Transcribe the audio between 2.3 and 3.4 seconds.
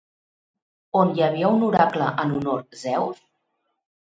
honor Zeus?